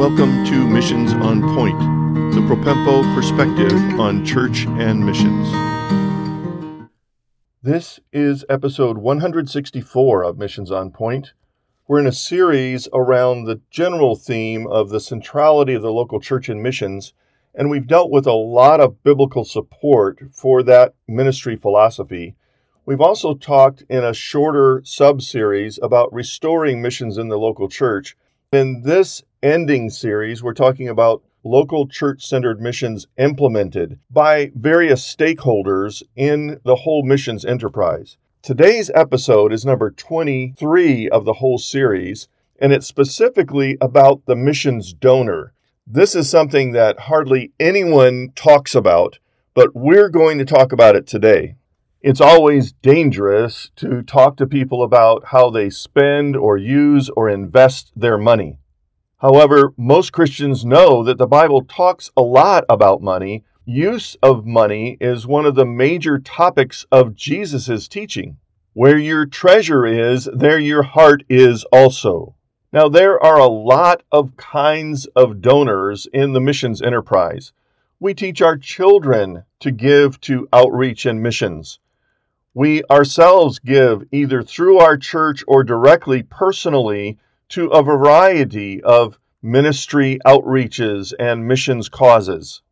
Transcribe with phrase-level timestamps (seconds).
[0.00, 1.78] Welcome to Missions on Point,
[2.32, 5.46] the Propempo perspective on church and missions.
[7.62, 11.34] This is episode 164 of Missions on Point.
[11.86, 16.48] We're in a series around the general theme of the centrality of the local church
[16.48, 17.12] and missions,
[17.54, 22.36] and we've dealt with a lot of biblical support for that ministry philosophy.
[22.86, 28.16] We've also talked in a shorter sub series about restoring missions in the local church.
[28.50, 36.02] In this ending series, we're talking about local church centered missions implemented by various stakeholders
[36.14, 38.18] in the whole missions enterprise.
[38.42, 44.92] Today's episode is number 23 of the whole series, and it's specifically about the missions
[44.92, 45.52] donor.
[45.86, 49.18] This is something that hardly anyone talks about,
[49.54, 51.56] but we're going to talk about it today.
[52.02, 57.92] It's always dangerous to talk to people about how they spend or use or invest
[57.94, 58.58] their money.
[59.20, 63.44] However, most Christians know that the Bible talks a lot about money.
[63.66, 68.38] Use of money is one of the major topics of Jesus' teaching.
[68.72, 72.34] Where your treasure is, there your heart is also.
[72.72, 77.52] Now, there are a lot of kinds of donors in the missions enterprise.
[77.98, 81.78] We teach our children to give to outreach and missions.
[82.54, 87.18] We ourselves give either through our church or directly personally
[87.50, 92.62] to a variety of ministry outreaches and missions causes.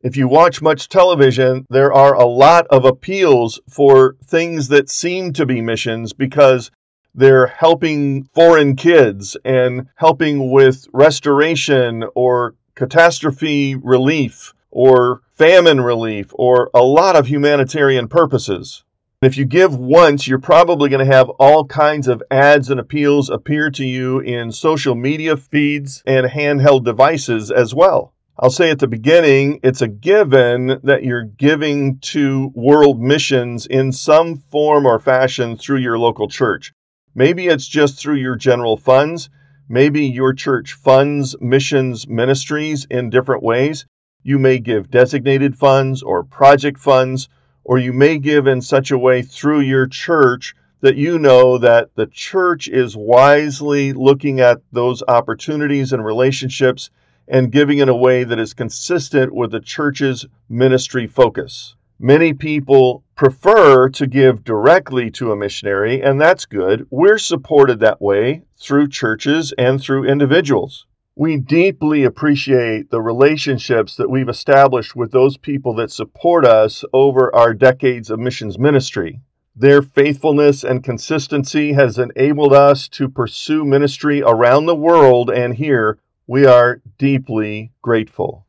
[0.00, 5.32] If you watch much television, there are a lot of appeals for things that seem
[5.32, 6.70] to be missions because
[7.14, 16.70] they're helping foreign kids and helping with restoration or catastrophe relief or famine relief or
[16.72, 18.84] a lot of humanitarian purposes.
[19.20, 23.30] If you give once, you're probably going to have all kinds of ads and appeals
[23.30, 28.14] appear to you in social media feeds and handheld devices as well.
[28.38, 33.90] I'll say at the beginning, it's a given that you're giving to world missions in
[33.90, 36.72] some form or fashion through your local church.
[37.12, 39.30] Maybe it's just through your general funds.
[39.68, 43.84] Maybe your church funds missions ministries in different ways.
[44.22, 47.28] You may give designated funds or project funds
[47.68, 51.94] or you may give in such a way through your church that you know that
[51.96, 56.88] the church is wisely looking at those opportunities and relationships
[57.28, 61.76] and giving in a way that is consistent with the church's ministry focus.
[61.98, 66.86] Many people prefer to give directly to a missionary, and that's good.
[66.88, 70.86] We're supported that way through churches and through individuals
[71.18, 77.34] we deeply appreciate the relationships that we've established with those people that support us over
[77.34, 79.20] our decades of missions ministry.
[79.56, 85.98] Their faithfulness and consistency has enabled us to pursue ministry around the world, and here
[86.28, 88.46] we are deeply grateful.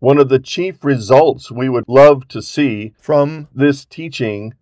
[0.00, 4.54] One of the chief results we would love to see from this teaching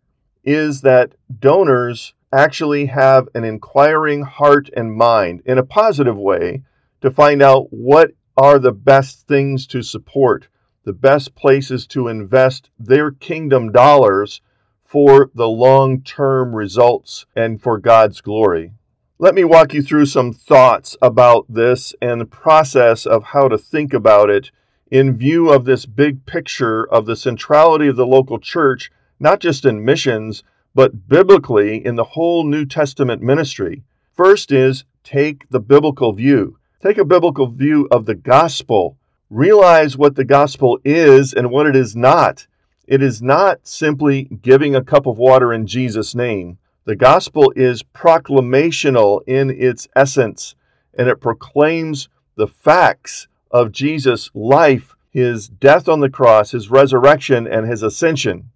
[0.45, 6.63] is that donors actually have an inquiring heart and mind in a positive way
[7.01, 10.49] to find out what are the best things to support,
[10.85, 14.41] the best places to invest their kingdom dollars
[14.85, 18.73] for the long term results and for God's glory.
[19.19, 23.57] Let me walk you through some thoughts about this and the process of how to
[23.57, 24.51] think about it
[24.91, 29.65] in view of this big picture of the centrality of the local church, not just
[29.65, 30.43] in missions,
[30.75, 33.83] but biblically in the whole New Testament ministry.
[34.13, 36.59] First is take the biblical view.
[36.87, 38.97] Take a biblical view of the gospel.
[39.29, 42.47] Realize what the gospel is and what it is not.
[42.87, 46.59] It is not simply giving a cup of water in Jesus' name.
[46.85, 50.55] The gospel is proclamational in its essence,
[50.97, 57.49] and it proclaims the facts of Jesus' life, his death on the cross, his resurrection,
[57.49, 58.53] and his ascension.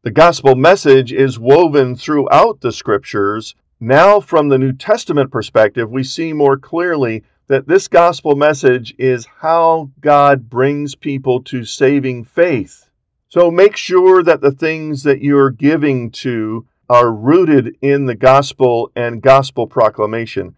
[0.00, 3.54] The gospel message is woven throughout the scriptures.
[3.78, 9.26] Now, from the New Testament perspective, we see more clearly that this gospel message is
[9.38, 12.88] how God brings people to saving faith.
[13.28, 18.90] So make sure that the things that you're giving to are rooted in the gospel
[18.96, 20.56] and gospel proclamation.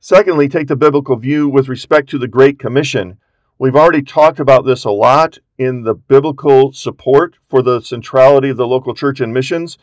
[0.00, 3.18] Secondly, take the biblical view with respect to the Great Commission.
[3.58, 8.56] We've already talked about this a lot in the biblical support for the centrality of
[8.56, 9.78] the local church and missions.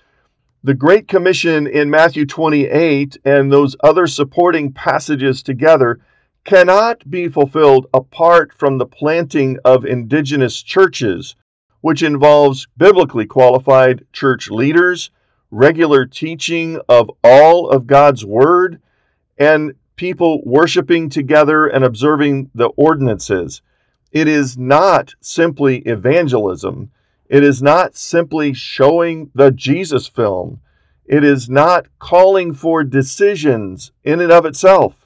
[0.64, 6.00] The Great Commission in Matthew 28 and those other supporting passages together
[6.46, 11.36] cannot be fulfilled apart from the planting of indigenous churches,
[11.82, 15.10] which involves biblically qualified church leaders,
[15.50, 18.80] regular teaching of all of God's Word,
[19.38, 23.62] and people worshiping together and observing the ordinances.
[24.12, 26.92] It is not simply evangelism.
[27.28, 30.62] It is not simply showing the Jesus film.
[31.06, 35.05] It is not calling for decisions in and of itself.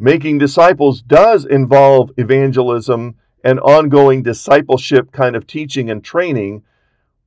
[0.00, 6.62] Making disciples does involve evangelism and ongoing discipleship kind of teaching and training,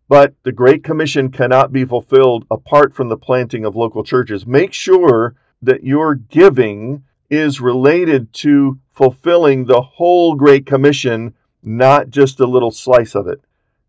[0.07, 4.47] but the Great Commission cannot be fulfilled apart from the planting of local churches.
[4.47, 12.39] Make sure that your giving is related to fulfilling the whole Great Commission, not just
[12.39, 13.41] a little slice of it.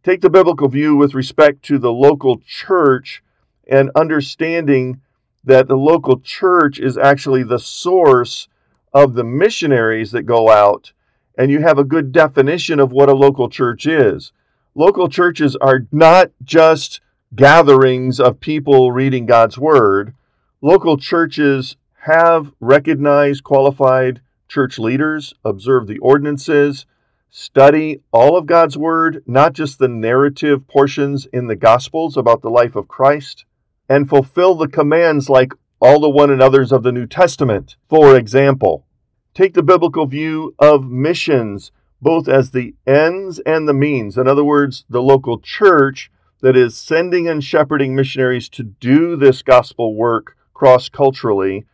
[0.03, 3.23] Take the biblical view with respect to the local church
[3.69, 5.01] and understanding
[5.45, 8.49] that the local church is actually the source
[8.93, 10.93] of the missionaries that go out,
[11.37, 14.33] and you have a good definition of what a local church is.
[14.75, 17.01] Local churches are not just
[17.35, 20.15] gatherings of people reading God's Word.
[20.61, 26.85] Local churches have recognized qualified church leaders, observe the ordinances,
[27.31, 32.51] study all of God's Word, not just the narrative portions in the Gospels about the
[32.51, 33.47] life of Christ,
[33.89, 37.75] and fulfill the commands like all the one another's of the New Testament.
[37.89, 38.87] For example,
[39.35, 44.17] take the biblical view of missions, both as the ends and the means.
[44.17, 46.09] In other words, the local church
[46.41, 51.67] that is sending and shepherding missionaries to do this gospel work cross culturally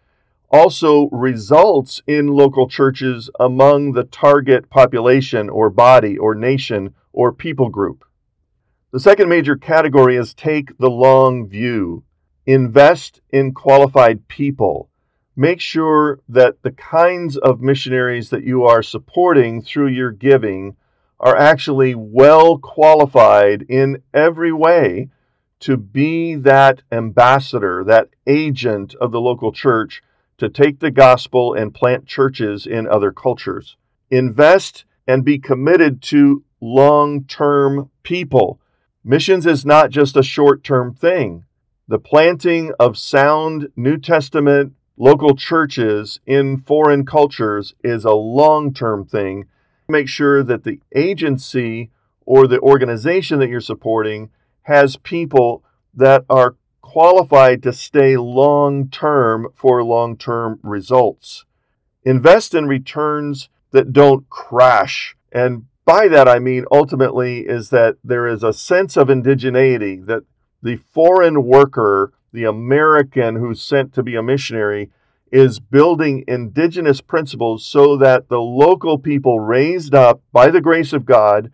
[0.51, 7.69] also results in local churches among the target population or body or nation or people
[7.69, 8.05] group.
[8.91, 12.05] The second major category is take the long view.
[12.49, 14.89] Invest in qualified people.
[15.37, 20.75] Make sure that the kinds of missionaries that you are supporting through your giving
[21.21, 25.11] are actually well qualified in every way
[25.61, 30.03] to be that ambassador, that agent of the local church
[30.39, 33.77] to take the gospel and plant churches in other cultures.
[34.11, 38.59] Invest and be committed to long term people.
[39.05, 41.45] Missions is not just a short term thing.
[41.91, 49.07] The planting of sound New Testament local churches in foreign cultures is a long term
[49.07, 49.47] thing.
[49.89, 51.91] Make sure that the agency
[52.27, 54.29] or the organization that you're supporting
[54.65, 55.65] has people
[55.95, 61.47] that are qualified to stay long term for long term results.
[62.05, 65.17] Invest in returns that don't crash.
[65.33, 70.25] And by that I mean ultimately is that there is a sense of indigeneity that
[70.63, 74.91] the foreign worker, the American who's sent to be a missionary,
[75.31, 81.05] is building indigenous principles so that the local people raised up by the grace of
[81.05, 81.53] God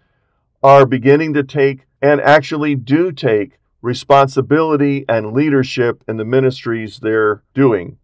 [0.62, 7.42] are beginning to take and actually do take responsibility and leadership in the ministries they're
[7.52, 7.98] doing.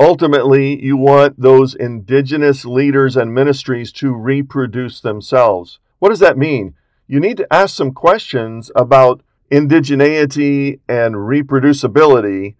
[0.00, 5.78] Ultimately, you want those indigenous leaders and ministries to reproduce themselves.
[6.00, 6.74] What does that mean?
[7.06, 9.22] You need to ask some questions about
[9.52, 12.54] indigeneity and reproducibility.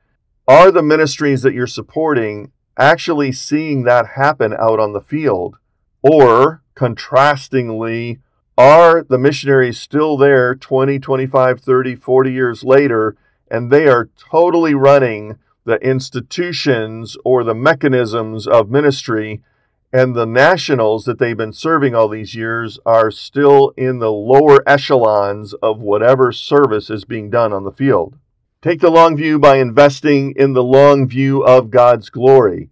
[0.47, 5.57] Are the ministries that you're supporting actually seeing that happen out on the field?
[6.03, 8.19] Or, contrastingly,
[8.59, 13.17] are the missionaries still there 20, 25, 30, 40 years later,
[13.51, 19.43] and they are totally running the institutions or the mechanisms of ministry,
[19.93, 24.67] and the nationals that they've been serving all these years are still in the lower
[24.67, 28.17] echelons of whatever service is being done on the field.
[28.63, 32.71] Take the long view by investing in the long view of God's glory.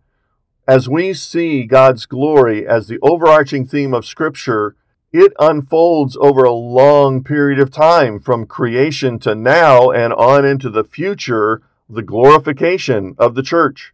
[0.66, 4.76] As we see God's glory as the overarching theme of Scripture,
[5.12, 10.70] it unfolds over a long period of time from creation to now and on into
[10.70, 13.92] the future, the glorification of the church.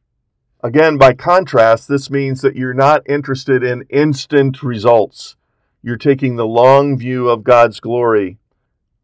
[0.66, 5.36] Again, by contrast, this means that you're not interested in instant results.
[5.80, 8.38] You're taking the long view of God's glory.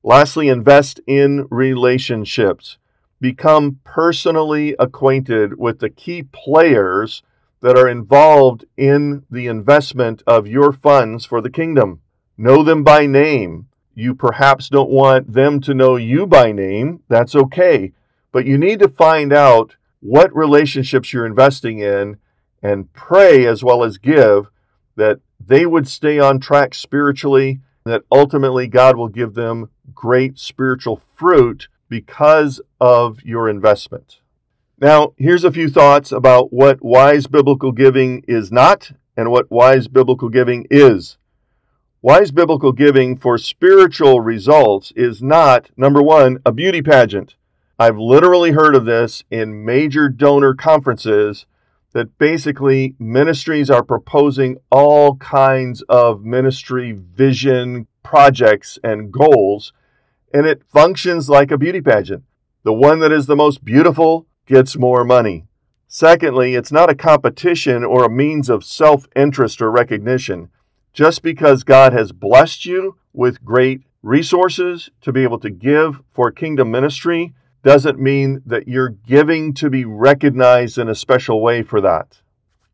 [0.02, 2.78] Lastly, invest in relationships.
[3.20, 7.22] Become personally acquainted with the key players
[7.60, 12.00] that are involved in the investment of your funds for the kingdom.
[12.36, 13.68] Know them by name.
[13.94, 17.04] You perhaps don't want them to know you by name.
[17.06, 17.92] That's okay.
[18.32, 22.16] But you need to find out what relationships you're investing in
[22.60, 24.50] and pray as well as give
[24.96, 31.00] that they would stay on track spiritually, that ultimately God will give them great spiritual
[31.14, 34.20] fruit because of your investment.
[34.78, 39.86] Now, here's a few thoughts about what wise biblical giving is not and what wise
[39.86, 41.16] biblical giving is.
[42.00, 47.36] Wise biblical giving for spiritual results is not, number one, a beauty pageant.
[47.82, 51.46] I've literally heard of this in major donor conferences
[51.92, 59.72] that basically ministries are proposing all kinds of ministry vision, projects, and goals,
[60.32, 62.22] and it functions like a beauty pageant.
[62.62, 65.46] The one that is the most beautiful gets more money.
[65.88, 70.50] Secondly, it's not a competition or a means of self interest or recognition.
[70.92, 76.30] Just because God has blessed you with great resources to be able to give for
[76.30, 81.80] kingdom ministry doesn't mean that you're giving to be recognized in a special way for
[81.80, 82.22] that.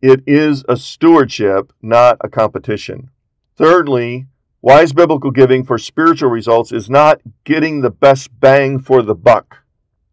[0.01, 3.11] It is a stewardship, not a competition.
[3.57, 4.27] Thirdly,
[4.63, 9.65] wise biblical giving for spiritual results is not getting the best bang for the buck.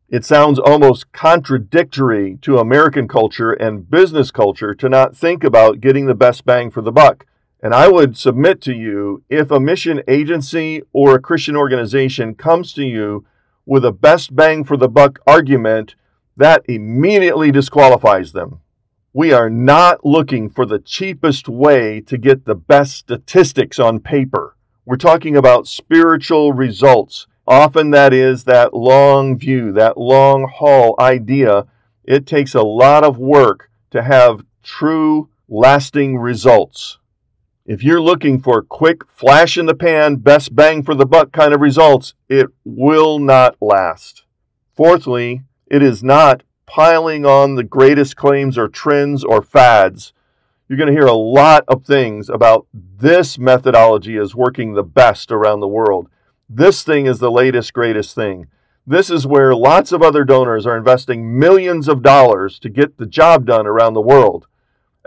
[0.09, 6.05] It sounds almost contradictory to American culture and business culture to not think about getting
[6.05, 7.25] the best bang for the buck.
[7.61, 12.71] And I would submit to you if a mission agency or a Christian organization comes
[12.73, 13.25] to you
[13.65, 15.95] with a best bang for the buck argument,
[16.37, 18.59] that immediately disqualifies them.
[19.13, 24.55] We are not looking for the cheapest way to get the best statistics on paper.
[24.85, 27.25] We're talking about spiritual results.
[27.47, 31.65] Often that is that long view, that long haul idea.
[32.03, 36.99] It takes a lot of work to have true, lasting results.
[37.67, 41.51] If you're looking for quick, flash in the pan, best bang for the buck kind
[41.51, 44.23] of results, it will not last.
[44.75, 50.13] Fourthly, it is not piling on the greatest claims or trends or fads.
[50.69, 55.31] You're going to hear a lot of things about this methodology is working the best
[55.31, 56.07] around the world.
[56.47, 58.45] This thing is the latest, greatest thing.
[58.85, 63.07] This is where lots of other donors are investing millions of dollars to get the
[63.07, 64.45] job done around the world.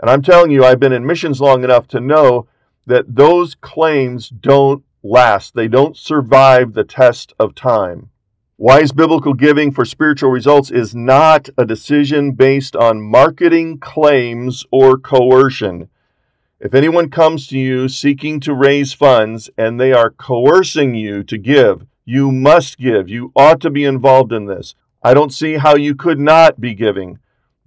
[0.01, 2.47] And I'm telling you, I've been in missions long enough to know
[2.85, 8.09] that those claims don't last, they don't survive the test of time.
[8.57, 14.97] Wise biblical giving for spiritual results is not a decision based on marketing claims or
[14.97, 15.89] coercion.
[16.59, 21.37] If anyone comes to you seeking to raise funds and they are coercing you to
[21.37, 23.07] give, you must give.
[23.07, 24.75] You ought to be involved in this.
[25.01, 27.19] I don't see how you could not be giving.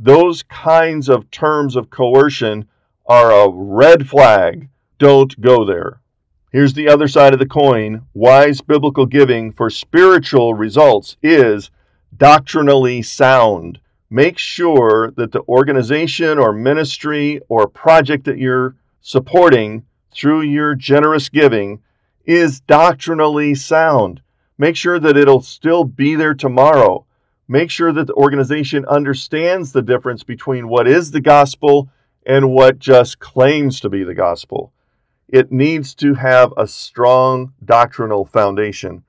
[0.05, 2.67] Those kinds of terms of coercion
[3.07, 4.69] are a red flag.
[4.99, 6.01] Don't go there.
[6.51, 11.71] Here's the other side of the coin wise biblical giving for spiritual results is
[12.17, 13.79] doctrinally sound.
[14.11, 21.29] Make sure that the organization or ministry or project that you're supporting through your generous
[21.29, 21.81] giving
[22.25, 24.21] is doctrinally sound.
[24.59, 27.07] Make sure that it'll still be there tomorrow.
[27.53, 31.91] Make sure that the organization understands the difference between what is the gospel
[32.25, 34.73] and what just claims to be the gospel.
[35.29, 39.05] It needs to have a strong doctrinal foundation.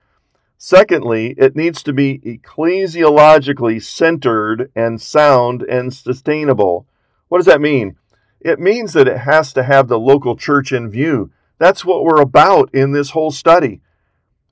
[0.57, 6.85] Secondly, it needs to be ecclesiologically centered and sound and sustainable.
[7.29, 7.95] What does that mean?
[8.41, 11.31] It means that it has to have the local church in view.
[11.59, 13.79] That's what we're about in this whole study.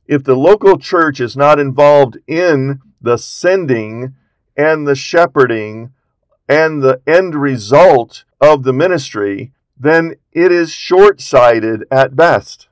[0.08, 4.16] If the local church is not involved in the sending
[4.56, 5.92] and the shepherding
[6.48, 12.68] and the end result of the ministry, then it is short sighted at best.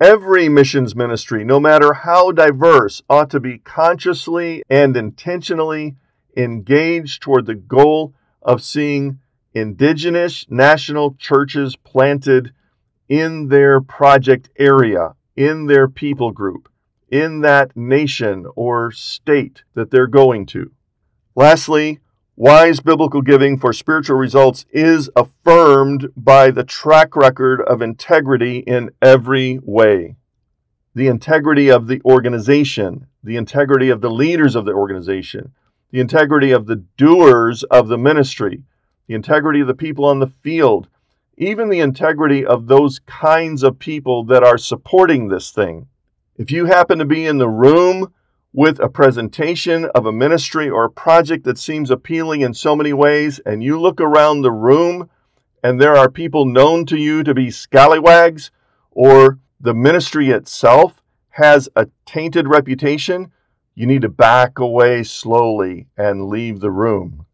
[0.00, 5.96] Every missions ministry, no matter how diverse, ought to be consciously and intentionally
[6.36, 9.18] engaged toward the goal of seeing
[9.52, 12.52] indigenous national churches planted
[13.08, 16.69] in their project area, in their people group
[17.10, 20.70] in that nation or state that they're going to.
[21.34, 21.98] Lastly,
[22.36, 28.90] wise biblical giving for spiritual results is affirmed by the track record of integrity in
[29.02, 30.16] every way.
[30.94, 35.52] The integrity of the organization, the integrity of the leaders of the organization,
[35.90, 38.62] the integrity of the doers of the ministry,
[39.06, 40.88] the integrity of the people on the field,
[41.36, 45.86] even the integrity of those kinds of people that are supporting this thing.
[46.40, 48.14] If you happen to be in the room
[48.54, 52.94] with a presentation of a ministry or a project that seems appealing in so many
[52.94, 55.10] ways, and you look around the room
[55.62, 58.50] and there are people known to you to be scallywags,
[58.90, 63.30] or the ministry itself has a tainted reputation,
[63.74, 67.26] you need to back away slowly and leave the room.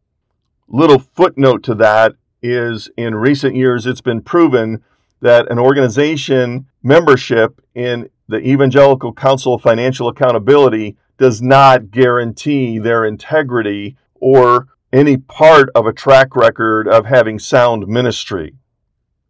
[0.67, 4.83] Little footnote to that is in recent years, it's been proven
[5.21, 13.05] that an organization membership in the Evangelical Council of Financial Accountability does not guarantee their
[13.05, 18.55] integrity or any part of a track record of having sound ministry.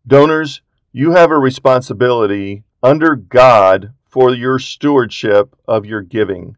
[0.06, 0.62] Donors,
[0.92, 6.56] you have a responsibility under God for your stewardship of your giving.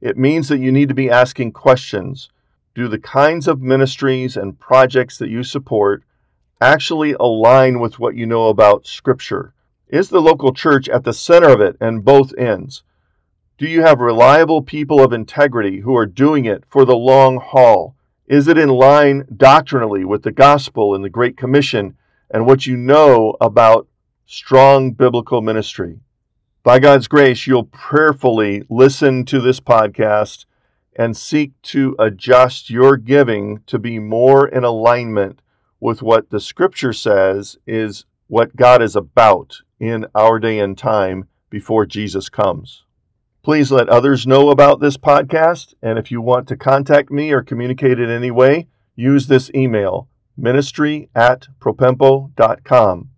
[0.00, 2.30] It means that you need to be asking questions.
[2.74, 6.04] do the kinds of ministries and projects that you support
[6.60, 9.54] actually align with what you know about Scripture?
[9.88, 12.82] Is the local church at the center of it and both ends?
[13.56, 17.94] Do you have reliable people of integrity who are doing it for the long haul?
[18.26, 21.96] Is it in line doctrinally with the gospel and the Great Commission
[22.28, 23.86] and what you know about
[24.26, 26.00] strong biblical ministry?
[26.64, 30.46] By God's grace, you'll prayerfully listen to this podcast
[30.96, 35.42] and seek to adjust your giving to be more in alignment
[35.78, 41.28] with what the scripture says is what God is about in our day and time
[41.50, 42.84] before Jesus comes.
[43.42, 47.42] Please let others know about this podcast, and if you want to contact me or
[47.42, 48.66] communicate in any way,
[48.96, 53.10] use this email ministry at propempo.com.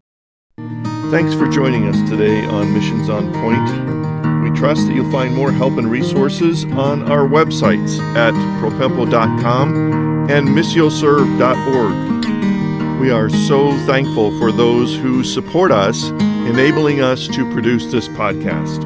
[1.11, 4.43] Thanks for joining us today on Missions on Point.
[4.43, 10.49] We trust that you'll find more help and resources on our websites at propempo.com and
[10.49, 13.01] missioserve.org.
[13.01, 16.11] We are so thankful for those who support us,
[16.49, 18.85] enabling us to produce this podcast.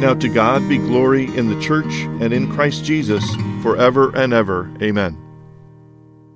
[0.00, 3.24] Now to God be glory in the church and in Christ Jesus
[3.62, 4.70] forever and ever.
[4.82, 5.31] Amen.